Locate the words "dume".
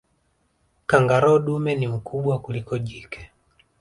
1.39-1.75